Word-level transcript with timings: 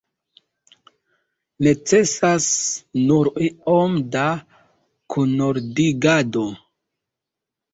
Necesas 1.67 2.47
nur 3.11 3.29
iom 3.49 4.01
da 4.17 4.25
kunordigado. 5.17 6.49